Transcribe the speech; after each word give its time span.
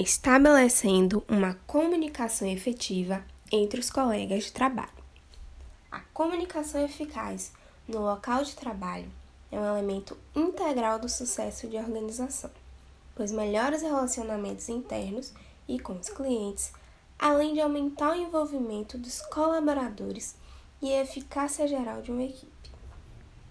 estabelecendo 0.00 1.22
uma 1.28 1.58
comunicação 1.66 2.48
efetiva 2.48 3.22
entre 3.52 3.80
os 3.80 3.90
colegas 3.90 4.44
de 4.44 4.52
trabalho. 4.52 4.88
A 5.92 6.00
comunicação 6.14 6.82
eficaz 6.82 7.52
no 7.86 8.00
local 8.00 8.42
de 8.42 8.56
trabalho 8.56 9.10
é 9.52 9.60
um 9.60 9.66
elemento 9.66 10.16
integral 10.34 10.98
do 10.98 11.06
sucesso 11.06 11.68
de 11.68 11.76
organização, 11.76 12.50
pois 13.14 13.30
melhora 13.30 13.76
os 13.76 13.82
relacionamentos 13.82 14.70
internos 14.70 15.34
e 15.68 15.78
com 15.78 15.92
os 15.92 16.08
clientes, 16.08 16.72
além 17.18 17.52
de 17.52 17.60
aumentar 17.60 18.12
o 18.12 18.20
envolvimento 18.20 18.96
dos 18.96 19.20
colaboradores 19.20 20.34
e 20.80 20.94
a 20.94 21.02
eficácia 21.02 21.68
geral 21.68 22.00
de 22.00 22.10
uma 22.10 22.22
equipe. 22.22 22.70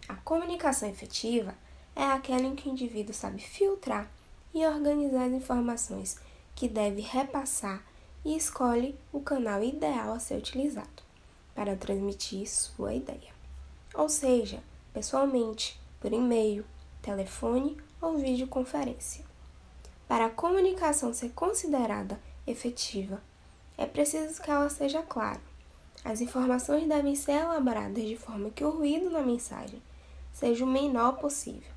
A 0.07 0.15
comunicação 0.15 0.89
efetiva 0.89 1.53
é 1.95 2.05
aquela 2.05 2.41
em 2.41 2.55
que 2.55 2.67
o 2.67 2.71
indivíduo 2.71 3.13
sabe 3.13 3.39
filtrar 3.39 4.09
e 4.51 4.65
organizar 4.65 5.25
as 5.25 5.33
informações 5.33 6.17
que 6.59 6.67
deve 6.67 6.99
repassar 6.99 7.81
e 8.25 8.35
escolhe 8.35 8.93
o 9.13 9.21
canal 9.21 9.63
ideal 9.63 10.11
a 10.11 10.19
ser 10.19 10.39
utilizado 10.39 11.01
para 11.55 11.77
transmitir 11.77 12.49
sua 12.49 12.93
ideia. 12.93 13.33
Ou 13.93 14.09
seja, 14.09 14.61
pessoalmente, 14.93 15.79
por 16.01 16.11
e-mail, 16.11 16.65
telefone 17.01 17.77
ou 18.01 18.17
videoconferência. 18.17 19.23
Para 20.05 20.25
a 20.25 20.29
comunicação 20.29 21.13
ser 21.13 21.29
considerada 21.29 22.19
efetiva, 22.45 23.23
é 23.77 23.85
preciso 23.85 24.41
que 24.41 24.51
ela 24.51 24.69
seja 24.69 25.01
clara. 25.01 25.39
As 26.03 26.19
informações 26.19 26.85
devem 26.85 27.15
ser 27.15 27.39
elaboradas 27.39 28.05
de 28.05 28.17
forma 28.17 28.49
que 28.49 28.65
o 28.65 28.69
ruído 28.69 29.09
na 29.09 29.21
mensagem 29.21 29.81
seja 30.33 30.65
o 30.65 30.67
menor 30.67 31.19
possível, 31.19 31.71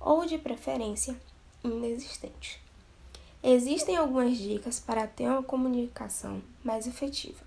ou 0.00 0.24
de 0.24 0.38
preferência 0.38 1.20
inexistente. 1.62 2.62
Existem 3.44 3.96
algumas 3.96 4.38
dicas 4.38 4.78
para 4.78 5.04
ter 5.04 5.26
uma 5.26 5.42
comunicação 5.42 6.40
mais 6.62 6.86
efetiva, 6.86 7.44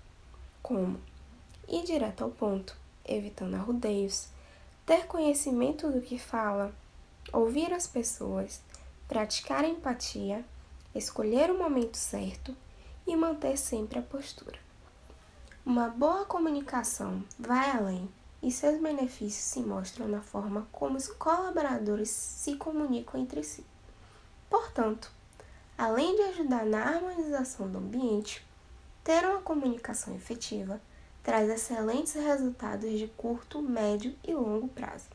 como 0.62 1.00
ir 1.66 1.84
direto 1.84 2.22
ao 2.22 2.30
ponto, 2.30 2.76
evitando 3.02 3.54
arrudeios, 3.54 4.28
ter 4.84 5.06
conhecimento 5.06 5.90
do 5.90 6.02
que 6.02 6.18
fala, 6.18 6.70
ouvir 7.32 7.72
as 7.72 7.86
pessoas, 7.86 8.60
praticar 9.08 9.64
empatia, 9.64 10.44
escolher 10.94 11.50
o 11.50 11.58
momento 11.58 11.96
certo 11.96 12.54
e 13.06 13.16
manter 13.16 13.56
sempre 13.56 13.98
a 13.98 14.02
postura. 14.02 14.58
Uma 15.64 15.88
boa 15.88 16.26
comunicação 16.26 17.24
vai 17.38 17.70
além 17.70 18.06
e 18.42 18.52
seus 18.52 18.78
benefícios 18.82 19.44
se 19.44 19.60
mostram 19.60 20.06
na 20.06 20.20
forma 20.20 20.68
como 20.70 20.98
os 20.98 21.08
colaboradores 21.08 22.10
se 22.10 22.54
comunicam 22.56 23.18
entre 23.18 23.42
si. 23.42 23.64
Portanto, 24.50 25.15
além 25.76 26.16
de 26.16 26.22
ajudar 26.22 26.64
na 26.64 26.82
harmonização 26.82 27.70
do 27.70 27.78
ambiente, 27.78 28.46
ter 29.04 29.24
uma 29.24 29.40
comunicação 29.40 30.14
efetiva 30.14 30.80
traz 31.22 31.50
excelentes 31.50 32.14
resultados 32.14 32.98
de 32.98 33.08
curto, 33.08 33.60
médio 33.60 34.14
e 34.22 34.32
longo 34.32 34.68
prazo. 34.68 35.08